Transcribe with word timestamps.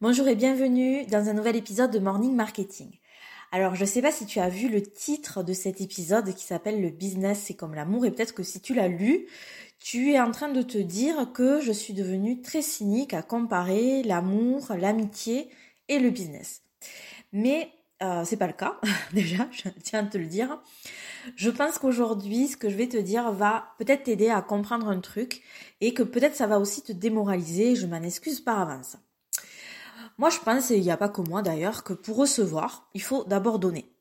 Bonjour 0.00 0.28
et 0.28 0.36
bienvenue 0.36 1.04
dans 1.06 1.28
un 1.28 1.32
nouvel 1.32 1.56
épisode 1.56 1.90
de 1.90 1.98
Morning 1.98 2.32
Marketing. 2.32 2.88
Alors, 3.50 3.74
je 3.74 3.80
ne 3.80 3.86
sais 3.88 4.00
pas 4.00 4.12
si 4.12 4.26
tu 4.26 4.38
as 4.38 4.48
vu 4.48 4.68
le 4.68 4.80
titre 4.80 5.42
de 5.42 5.52
cet 5.52 5.80
épisode 5.80 6.32
qui 6.36 6.44
s'appelle 6.44 6.80
Le 6.80 6.90
business, 6.90 7.42
c'est 7.44 7.54
comme 7.54 7.74
l'amour, 7.74 8.06
et 8.06 8.12
peut-être 8.12 8.32
que 8.32 8.44
si 8.44 8.60
tu 8.60 8.74
l'as 8.74 8.86
lu, 8.86 9.26
tu 9.80 10.12
es 10.12 10.20
en 10.20 10.30
train 10.30 10.50
de 10.50 10.62
te 10.62 10.78
dire 10.78 11.32
que 11.32 11.60
je 11.60 11.72
suis 11.72 11.94
devenue 11.94 12.40
très 12.42 12.62
cynique 12.62 13.12
à 13.12 13.22
comparer 13.22 14.04
l'amour, 14.04 14.68
l'amitié 14.78 15.48
et 15.88 15.98
le 15.98 16.10
business. 16.10 16.62
Mais 17.32 17.68
euh, 18.00 18.22
c'est 18.24 18.36
pas 18.36 18.46
le 18.46 18.52
cas, 18.52 18.78
déjà, 19.12 19.48
je 19.50 19.68
tiens 19.82 20.04
à 20.04 20.08
te 20.08 20.16
le 20.16 20.26
dire. 20.26 20.62
Je 21.34 21.50
pense 21.50 21.76
qu'aujourd'hui, 21.78 22.46
ce 22.46 22.56
que 22.56 22.70
je 22.70 22.76
vais 22.76 22.86
te 22.86 22.98
dire 22.98 23.32
va 23.32 23.74
peut-être 23.80 24.04
t'aider 24.04 24.30
à 24.30 24.42
comprendre 24.42 24.86
un 24.86 25.00
truc 25.00 25.42
et 25.80 25.92
que 25.92 26.04
peut-être 26.04 26.36
ça 26.36 26.46
va 26.46 26.60
aussi 26.60 26.82
te 26.82 26.92
démoraliser, 26.92 27.74
je 27.74 27.88
m'en 27.88 27.96
excuse 27.96 28.40
par 28.40 28.60
avance. 28.60 28.96
Moi, 30.18 30.30
je 30.30 30.38
pense, 30.38 30.70
et 30.70 30.76
il 30.76 30.82
n'y 30.82 30.90
a 30.90 30.96
pas 30.96 31.08
que 31.08 31.20
moi 31.20 31.42
d'ailleurs, 31.42 31.84
que 31.84 31.92
pour 31.92 32.16
recevoir, 32.16 32.88
il 32.94 33.02
faut 33.02 33.24
d'abord 33.24 33.58
donner. 33.58 33.92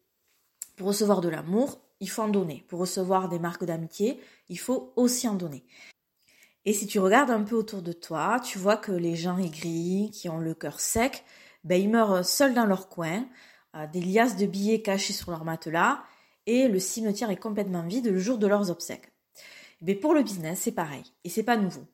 Pour 0.76 0.88
recevoir 0.88 1.22
de 1.22 1.30
l'amour, 1.30 1.80
il 2.00 2.10
faut 2.10 2.22
en 2.22 2.28
donner. 2.28 2.66
Pour 2.68 2.80
recevoir 2.80 3.30
des 3.30 3.40
marques 3.40 3.66
d'amitié, 3.66 4.20
il 4.50 4.60
faut 4.60 4.94
aussi 4.96 5.28
en 5.28 5.36
donner. 5.36 5.64
Et 6.66 6.74
si 6.74 6.86
tu 6.86 7.00
regardes 7.00 7.32
un 7.32 7.44
peu 7.44 7.56
autour 7.56 7.82
de 7.82 7.94
toi, 7.94 8.40
tu 8.44 8.58
vois 8.58 8.78
que 8.78 8.92
les 8.92 9.16
gens 9.16 9.38
aigris, 9.38 10.12
qui 10.12 10.28
ont 10.28 10.40
le 10.40 10.54
cœur 10.54 10.80
sec, 10.80 11.24
ben, 11.64 11.82
ils 11.82 11.90
meurent 11.90 12.26
seuls 12.26 12.54
dans 12.54 12.66
leur 12.66 12.90
coin, 12.90 13.26
des 13.94 14.02
liasses 14.02 14.38
de 14.38 14.46
billets 14.46 14.82
cachés 14.82 15.14
sur 15.14 15.32
leur 15.32 15.46
matelas, 15.46 16.04
et 16.46 16.68
le 16.68 16.80
cimetière 16.80 17.30
est 17.30 17.38
complètement 17.38 17.84
vide 17.84 18.08
le 18.08 18.20
jour 18.20 18.38
de 18.38 18.48
leurs 18.48 18.70
obsèques. 18.70 19.12
Mais 19.82 19.94
ben, 19.94 20.02
pour 20.02 20.14
le 20.14 20.24
business, 20.24 20.60
c'est 20.62 20.72
pareil, 20.72 21.04
et 21.24 21.30
c'est 21.30 21.44
pas 21.44 21.58
nouveau. 21.58 21.86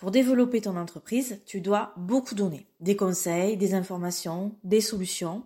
Pour 0.00 0.10
développer 0.10 0.62
ton 0.62 0.78
entreprise, 0.78 1.42
tu 1.44 1.60
dois 1.60 1.92
beaucoup 1.98 2.34
donner. 2.34 2.66
Des 2.80 2.96
conseils, 2.96 3.58
des 3.58 3.74
informations, 3.74 4.56
des 4.64 4.80
solutions. 4.80 5.44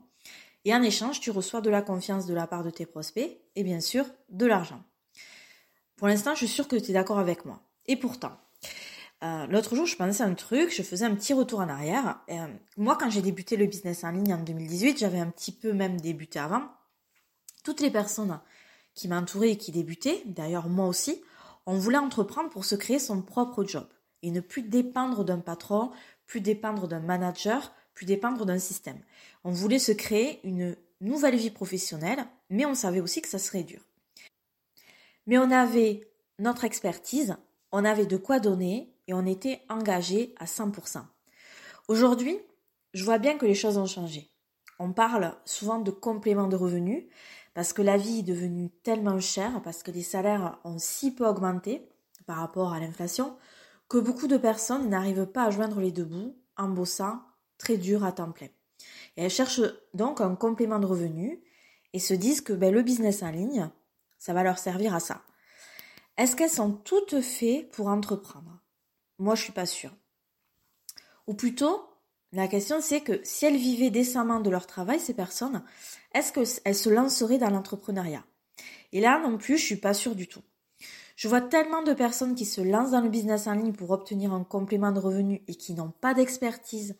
Et 0.64 0.72
en 0.72 0.80
échange, 0.80 1.18
tu 1.18 1.32
reçois 1.32 1.60
de 1.60 1.70
la 1.70 1.82
confiance 1.82 2.24
de 2.26 2.34
la 2.34 2.46
part 2.46 2.62
de 2.62 2.70
tes 2.70 2.87
prospects 2.87 3.37
et 3.56 3.64
bien 3.64 3.80
sûr 3.80 4.06
de 4.29 4.46
l'argent. 4.46 4.80
Pour 5.96 6.06
l'instant, 6.06 6.34
je 6.34 6.46
suis 6.46 6.48
sûre 6.48 6.68
que 6.68 6.76
tu 6.76 6.92
es 6.92 6.95
d'accord 6.95 7.18
avec 7.18 7.45
moi. 7.45 7.62
Et 7.87 7.96
pourtant, 7.96 8.30
euh, 9.24 9.48
l'autre 9.48 9.74
jour, 9.74 9.87
je 9.87 9.96
pensais 9.96 10.23
à 10.23 10.26
un 10.26 10.34
truc, 10.34 10.73
je 10.73 10.84
faisais 10.84 11.04
un 11.04 11.16
petit 11.16 11.34
retour 11.34 11.59
en 11.59 11.68
arrière. 11.68 12.20
Euh, 12.30 12.46
moi, 12.76 12.96
quand 12.96 13.10
j'ai 13.10 13.23
débuté 13.23 13.57
le 13.57 13.66
business 13.66 14.04
en 14.04 14.12
ligne 14.12 14.34
en 14.34 14.42
2018, 14.45 14.98
j'avais 14.98 15.18
un 15.18 15.30
petit 15.30 15.51
peu 15.51 15.73
même 15.73 16.01
débuté 16.01 16.38
avant. 16.38 16.62
Toutes 17.64 17.80
les 17.80 17.90
personnes 17.90 18.38
qui 18.95 19.09
m'entouraient 19.09 19.51
et 19.51 19.59
qui 19.59 19.73
débutaient, 19.73 20.23
d'ailleurs 20.26 20.68
moi 20.68 20.86
aussi, 20.86 21.20
on 21.66 21.76
voulait 21.76 21.98
entreprendre 21.98 22.51
pour 22.51 22.64
se 22.64 22.76
créer 22.76 23.01
son 23.01 23.20
propre 23.20 23.64
job 23.64 23.88
et 24.24 24.30
ne 24.30 24.40
plus 24.40 24.62
dépendre 24.62 25.22
d'un 25.24 25.38
patron, 25.38 25.90
plus 26.26 26.40
dépendre 26.40 26.88
d'un 26.88 27.00
manager, 27.00 27.72
plus 27.92 28.06
dépendre 28.06 28.46
d'un 28.46 28.58
système. 28.58 28.98
On 29.44 29.52
voulait 29.52 29.78
se 29.78 29.92
créer 29.92 30.40
une 30.44 30.76
nouvelle 31.00 31.36
vie 31.36 31.50
professionnelle, 31.50 32.24
mais 32.48 32.64
on 32.64 32.74
savait 32.74 33.00
aussi 33.00 33.20
que 33.20 33.28
ça 33.28 33.38
serait 33.38 33.62
dur. 33.62 33.80
Mais 35.26 35.38
on 35.38 35.50
avait 35.50 36.08
notre 36.38 36.64
expertise, 36.64 37.36
on 37.70 37.84
avait 37.84 38.06
de 38.06 38.16
quoi 38.16 38.40
donner 38.40 38.95
et 39.06 39.14
on 39.14 39.26
était 39.26 39.60
engagé 39.68 40.34
à 40.38 40.46
100%. 40.46 41.02
Aujourd'hui, 41.88 42.38
je 42.95 43.04
vois 43.04 43.18
bien 43.18 43.36
que 43.36 43.46
les 43.46 43.54
choses 43.54 43.76
ont 43.76 43.86
changé. 43.86 44.30
On 44.78 44.92
parle 44.92 45.36
souvent 45.45 45.80
de 45.80 45.90
complément 45.90 46.48
de 46.48 46.56
revenus 46.56 47.04
parce 47.52 47.72
que 47.74 47.82
la 47.82 47.98
vie 47.98 48.20
est 48.20 48.22
devenue 48.22 48.70
tellement 48.82 49.20
chère, 49.20 49.60
parce 49.62 49.82
que 49.82 49.90
les 49.90 50.02
salaires 50.02 50.58
ont 50.64 50.78
si 50.78 51.14
peu 51.14 51.26
augmenté 51.26 51.86
par 52.26 52.38
rapport 52.38 52.72
à 52.72 52.80
l'inflation, 52.80 53.36
que 53.88 53.99
beaucoup 53.99 54.27
de 54.27 54.37
personnes 54.37 54.88
n'arrivent 54.88 55.27
pas 55.27 55.45
à 55.45 55.51
joindre 55.51 55.80
les 55.80 55.93
deux 55.93 56.04
bouts 56.04 56.37
en 56.57 56.68
bossant 56.68 57.21
très 57.59 57.77
dur 57.77 58.04
à 58.04 58.13
temps 58.13 58.32
plein. 58.32 58.49
Et 59.16 59.23
elles 59.24 59.30
cherchent 59.30 59.63
donc 59.93 60.21
un 60.21 60.35
complément 60.35 60.79
de 60.79 60.87
revenus 60.87 61.38
et 61.93 61.99
se 61.99 62.15
disent 62.15 62.41
que 62.41 62.52
ben, 62.52 62.73
le 62.73 62.82
business 62.82 63.23
en 63.23 63.30
ligne, 63.30 63.71
ça 64.19 64.32
va 64.32 64.43
leur 64.43 64.59
servir 64.59 64.94
à 64.94 65.00
ça. 65.00 65.22
Est-ce 66.16 66.36
qu'elles 66.36 66.50
sont 66.50 66.72
toutes 66.72 67.20
faites 67.20 67.70
pour 67.70 67.88
entreprendre? 67.88 68.60
Moi, 69.19 69.34
je 69.34 69.42
suis 69.42 69.53
pas 69.53 69.66
sûre. 69.66 69.94
Ou 71.26 71.34
plutôt, 71.34 71.88
la 72.32 72.48
question 72.48 72.81
c'est 72.81 73.00
que 73.00 73.20
si 73.22 73.47
elles 73.47 73.56
vivaient 73.56 73.91
décemment 73.91 74.41
de 74.41 74.50
leur 74.50 74.66
travail, 74.66 74.98
ces 74.98 75.14
personnes, 75.14 75.62
est-ce 76.12 76.32
qu'elles 76.32 76.75
se 76.75 76.91
lanceraient 76.91 77.38
dans 77.38 77.50
l'entrepreneuriat? 77.50 78.25
Et 78.92 79.00
là 79.00 79.20
non 79.20 79.38
plus, 79.38 79.56
je 79.56 79.64
suis 79.64 79.76
pas 79.76 79.94
sûre 79.94 80.14
du 80.14 80.26
tout. 80.26 80.42
Je 81.16 81.28
vois 81.28 81.41
tellement 81.41 81.82
de 81.82 81.92
personnes 81.92 82.34
qui 82.34 82.44
se 82.44 82.60
lancent 82.60 82.91
dans 82.91 83.00
le 83.00 83.08
business 83.08 83.47
en 83.47 83.52
ligne 83.52 83.72
pour 83.72 83.91
obtenir 83.91 84.32
un 84.32 84.42
complément 84.42 84.91
de 84.91 84.98
revenus 84.98 85.41
et 85.47 85.54
qui 85.54 85.75
n'ont 85.75 85.92
pas 86.00 86.12
d'expertise, 86.12 86.97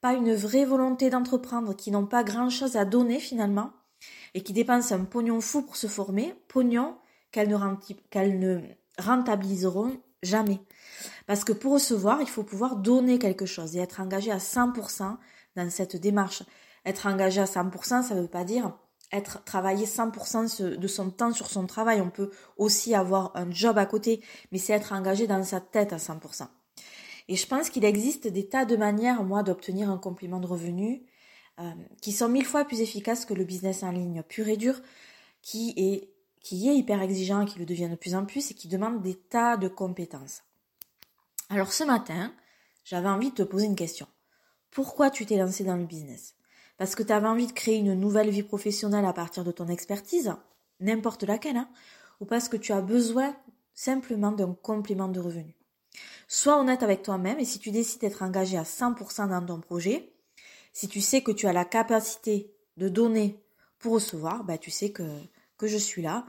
pas 0.00 0.14
une 0.14 0.34
vraie 0.34 0.64
volonté 0.64 1.10
d'entreprendre, 1.10 1.76
qui 1.76 1.90
n'ont 1.90 2.06
pas 2.06 2.24
grand-chose 2.24 2.76
à 2.76 2.84
donner 2.84 3.18
finalement, 3.18 3.72
et 4.34 4.42
qui 4.42 4.52
dépensent 4.52 4.94
un 4.94 5.04
pognon 5.04 5.40
fou 5.40 5.62
pour 5.62 5.76
se 5.76 5.86
former, 5.86 6.34
pognon 6.48 6.96
qu'elles 7.30 7.48
ne, 7.48 8.60
rentabiliseront 8.98 10.00
jamais. 10.22 10.60
Parce 11.26 11.44
que 11.44 11.52
pour 11.52 11.74
recevoir, 11.74 12.22
il 12.22 12.28
faut 12.28 12.44
pouvoir 12.44 12.76
donner 12.76 13.18
quelque 13.18 13.46
chose 13.46 13.76
et 13.76 13.80
être 13.80 14.00
engagé 14.00 14.30
à 14.30 14.38
100% 14.38 15.16
dans 15.56 15.70
cette 15.70 15.96
démarche. 15.96 16.42
Être 16.86 17.06
engagé 17.06 17.40
à 17.40 17.44
100%, 17.44 18.02
ça 18.02 18.14
ne 18.14 18.22
veut 18.22 18.28
pas 18.28 18.44
dire 18.44 18.72
être 19.12 19.42
travailler 19.44 19.86
100% 19.86 20.76
de 20.76 20.86
son 20.88 21.10
temps 21.10 21.32
sur 21.32 21.50
son 21.50 21.66
travail. 21.66 22.00
On 22.00 22.10
peut 22.10 22.30
aussi 22.56 22.94
avoir 22.94 23.32
un 23.34 23.50
job 23.50 23.78
à 23.78 23.86
côté, 23.86 24.22
mais 24.52 24.58
c'est 24.58 24.72
être 24.72 24.92
engagé 24.92 25.26
dans 25.26 25.42
sa 25.42 25.60
tête 25.60 25.92
à 25.92 25.96
100%. 25.96 26.48
Et 27.28 27.36
je 27.36 27.46
pense 27.46 27.70
qu'il 27.70 27.84
existe 27.84 28.26
des 28.26 28.48
tas 28.48 28.64
de 28.64 28.76
manières, 28.76 29.22
moi, 29.22 29.42
d'obtenir 29.42 29.90
un 29.90 29.98
complément 29.98 30.40
de 30.40 30.46
revenu 30.46 31.02
euh, 31.60 31.70
qui 32.00 32.12
sont 32.12 32.28
mille 32.28 32.46
fois 32.46 32.64
plus 32.64 32.80
efficaces 32.80 33.24
que 33.24 33.34
le 33.34 33.44
business 33.44 33.82
en 33.82 33.90
ligne 33.90 34.22
pur 34.22 34.48
et 34.48 34.56
dur, 34.56 34.80
qui 35.42 35.74
est, 35.76 36.08
qui 36.40 36.68
est 36.68 36.76
hyper 36.76 37.02
exigeant, 37.02 37.44
qui 37.44 37.58
le 37.58 37.66
devient 37.66 37.88
de 37.90 37.96
plus 37.96 38.14
en 38.14 38.24
plus 38.24 38.50
et 38.50 38.54
qui 38.54 38.68
demande 38.68 39.02
des 39.02 39.14
tas 39.14 39.56
de 39.56 39.68
compétences. 39.68 40.42
Alors 41.50 41.72
ce 41.72 41.84
matin, 41.84 42.32
j'avais 42.84 43.08
envie 43.08 43.30
de 43.30 43.36
te 43.36 43.42
poser 43.42 43.66
une 43.66 43.76
question. 43.76 44.06
Pourquoi 44.70 45.10
tu 45.10 45.26
t'es 45.26 45.36
lancé 45.36 45.64
dans 45.64 45.76
le 45.76 45.84
business? 45.84 46.34
Parce 46.78 46.94
que 46.94 47.02
tu 47.02 47.12
avais 47.12 47.26
envie 47.26 47.46
de 47.46 47.52
créer 47.52 47.76
une 47.76 47.94
nouvelle 47.94 48.30
vie 48.30 48.42
professionnelle 48.42 49.04
à 49.04 49.12
partir 49.12 49.44
de 49.44 49.52
ton 49.52 49.68
expertise, 49.68 50.34
n'importe 50.80 51.24
laquelle, 51.24 51.56
hein, 51.56 51.68
ou 52.20 52.24
parce 52.24 52.48
que 52.48 52.56
tu 52.56 52.72
as 52.72 52.80
besoin 52.80 53.36
simplement 53.74 54.32
d'un 54.32 54.54
complément 54.54 55.08
de 55.08 55.20
revenu. 55.20 55.54
Sois 56.28 56.58
honnête 56.58 56.82
avec 56.82 57.02
toi-même 57.02 57.38
et 57.38 57.44
si 57.44 57.58
tu 57.58 57.70
décides 57.70 58.00
d'être 58.00 58.22
engagé 58.22 58.56
à 58.56 58.62
100% 58.62 59.28
dans 59.28 59.44
ton 59.44 59.60
projet, 59.60 60.12
si 60.72 60.88
tu 60.88 61.00
sais 61.00 61.22
que 61.22 61.32
tu 61.32 61.46
as 61.46 61.52
la 61.52 61.64
capacité 61.64 62.52
de 62.76 62.88
donner 62.88 63.42
pour 63.78 63.94
recevoir, 63.94 64.44
bah, 64.44 64.58
tu 64.58 64.70
sais 64.70 64.90
que, 64.90 65.02
que 65.56 65.66
je 65.66 65.76
suis 65.76 66.02
là 66.02 66.26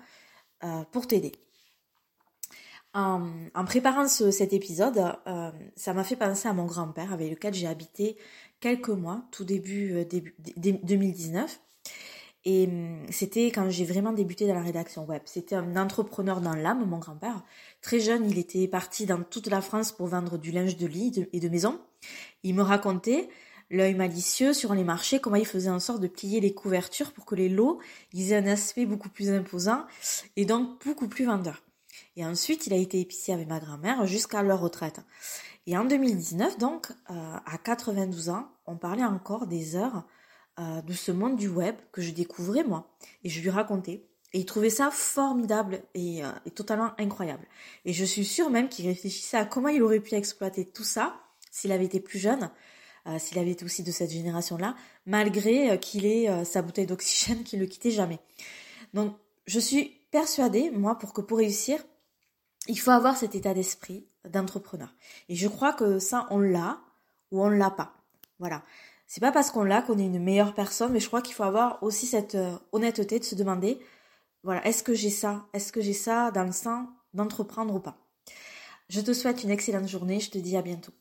euh, 0.63 0.83
pour 0.91 1.07
t'aider. 1.07 1.31
En, 2.93 3.65
préparant 3.65 4.07
cet 4.07 4.51
épisode, 4.51 4.97
euh, 5.27 5.51
ça 5.75 5.93
m'a 5.93 6.03
fait 6.03 6.15
penser 6.15 6.47
à 6.47 6.53
mon 6.53 6.65
grand-père 6.65 7.13
avec 7.13 7.29
lequel 7.29 7.53
j'ai 7.53 7.67
habité 7.67 8.17
quelques 8.59 8.89
mois, 8.89 9.23
tout 9.31 9.45
début, 9.45 9.93
euh, 9.93 10.05
début 10.05 10.35
2019. 10.57 11.59
Et 12.45 12.65
hum, 12.67 13.05
c'était 13.11 13.47
quand 13.47 13.69
j'ai 13.69 13.85
vraiment 13.85 14.11
débuté 14.11 14.47
dans 14.47 14.55
la 14.55 14.63
rédaction 14.63 15.05
web. 15.05 15.21
C'était 15.25 15.55
un 15.55 15.75
entrepreneur 15.75 16.41
dans 16.41 16.55
l'âme, 16.55 16.85
mon 16.87 16.97
grand-père. 16.97 17.43
Très 17.81 17.99
jeune, 17.99 18.29
il 18.29 18.39
était 18.39 18.67
parti 18.67 19.05
dans 19.05 19.21
toute 19.21 19.47
la 19.47 19.61
France 19.61 19.91
pour 19.91 20.07
vendre 20.07 20.37
du 20.37 20.51
linge 20.51 20.77
de 20.77 20.87
lit 20.87 21.27
et 21.31 21.39
de 21.39 21.49
maison. 21.49 21.79
Il 22.43 22.55
me 22.55 22.63
racontait, 22.63 23.29
l'œil 23.69 23.93
malicieux 23.93 24.53
sur 24.53 24.73
les 24.73 24.83
marchés, 24.83 25.19
comment 25.19 25.35
il 25.35 25.45
faisait 25.45 25.69
en 25.69 25.79
sorte 25.79 26.01
de 26.01 26.07
plier 26.07 26.39
les 26.39 26.53
couvertures 26.53 27.11
pour 27.11 27.25
que 27.25 27.35
les 27.35 27.49
lots 27.49 27.79
aient 28.15 28.35
un 28.35 28.47
aspect 28.47 28.85
beaucoup 28.85 29.09
plus 29.09 29.29
imposant 29.29 29.85
et 30.35 30.45
donc 30.45 30.83
beaucoup 30.83 31.07
plus 31.07 31.25
vendeur. 31.25 31.61
Et 32.19 32.25
ensuite, 32.25 32.67
il 32.67 32.73
a 32.73 32.75
été 32.75 32.99
épicier 32.99 33.33
avec 33.33 33.47
ma 33.47 33.61
grand-mère 33.61 34.05
jusqu'à 34.05 34.43
leur 34.43 34.59
retraite. 34.59 34.99
Et 35.67 35.77
en 35.77 35.85
2019, 35.85 36.57
donc, 36.57 36.91
euh, 37.09 37.13
à 37.13 37.57
92 37.57 38.27
ans, 38.27 38.49
on 38.65 38.75
parlait 38.75 39.05
encore 39.05 39.47
des 39.47 39.77
heures 39.77 40.03
euh, 40.59 40.81
de 40.81 40.91
ce 40.91 41.13
monde 41.13 41.37
du 41.37 41.47
web 41.47 41.75
que 41.93 42.01
je 42.01 42.11
découvrais 42.11 42.65
moi. 42.65 42.93
Et 43.23 43.29
je 43.29 43.41
lui 43.41 43.49
racontais. 43.49 44.05
Et 44.33 44.39
il 44.39 44.45
trouvait 44.45 44.69
ça 44.69 44.91
formidable 44.91 45.81
et, 45.93 46.25
euh, 46.25 46.29
et 46.45 46.51
totalement 46.51 46.91
incroyable. 46.97 47.47
Et 47.85 47.93
je 47.93 48.03
suis 48.03 48.25
sûre 48.25 48.49
même 48.49 48.67
qu'il 48.67 48.85
réfléchissait 48.87 49.37
à 49.37 49.45
comment 49.45 49.69
il 49.69 49.81
aurait 49.81 50.01
pu 50.01 50.15
exploiter 50.15 50.65
tout 50.65 50.83
ça 50.83 51.21
s'il 51.51 51.71
avait 51.71 51.85
été 51.85 52.01
plus 52.01 52.19
jeune, 52.19 52.51
s'il 53.17 53.39
avait 53.39 53.51
été 53.51 53.63
aussi 53.63 53.81
de 53.81 53.91
cette 53.91 54.11
génération-là, 54.11 54.75
malgré 55.05 55.79
qu'il 55.79 56.05
ait 56.05 56.45
sa 56.45 56.61
bouteille 56.61 56.85
d'oxygène 56.85 57.43
qui 57.45 57.55
ne 57.55 57.61
le 57.61 57.67
quittait 57.67 57.89
jamais. 57.89 58.19
Donc, 58.93 59.15
je 59.47 59.59
suis 59.59 60.01
persuadée, 60.11 60.69
moi, 60.69 60.95
pour 60.99 61.11
que 61.13 61.21
pour 61.21 61.39
réussir, 61.39 61.79
il 62.67 62.79
faut 62.79 62.91
avoir 62.91 63.17
cet 63.17 63.35
état 63.35 63.53
d'esprit 63.53 64.05
d'entrepreneur. 64.27 64.93
Et 65.27 65.35
je 65.35 65.47
crois 65.47 65.73
que 65.73 65.99
ça, 65.99 66.27
on 66.29 66.39
l'a 66.39 66.79
ou 67.31 67.43
on 67.43 67.49
l'a 67.49 67.71
pas. 67.71 67.93
Voilà. 68.39 68.63
C'est 69.07 69.21
pas 69.21 69.31
parce 69.31 69.49
qu'on 69.49 69.63
l'a 69.63 69.81
qu'on 69.81 69.97
est 69.97 70.05
une 70.05 70.23
meilleure 70.23 70.53
personne, 70.53 70.91
mais 70.91 70.99
je 70.99 71.07
crois 71.07 71.21
qu'il 71.21 71.33
faut 71.33 71.43
avoir 71.43 71.81
aussi 71.81 72.05
cette 72.05 72.35
euh, 72.35 72.55
honnêteté 72.71 73.19
de 73.19 73.23
se 73.23 73.35
demander, 73.35 73.79
voilà, 74.43 74.65
est-ce 74.65 74.83
que 74.83 74.93
j'ai 74.93 75.09
ça? 75.09 75.47
Est-ce 75.53 75.71
que 75.71 75.81
j'ai 75.81 75.93
ça 75.93 76.31
dans 76.31 76.43
le 76.43 76.51
sein 76.51 76.93
d'entreprendre 77.13 77.73
ou 77.73 77.79
pas? 77.79 77.97
Je 78.87 79.01
te 79.01 79.13
souhaite 79.13 79.43
une 79.43 79.49
excellente 79.49 79.87
journée, 79.87 80.19
je 80.19 80.29
te 80.29 80.37
dis 80.37 80.55
à 80.55 80.61
bientôt. 80.61 80.93